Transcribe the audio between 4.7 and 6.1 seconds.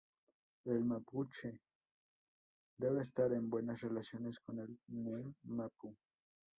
ngen-mapu.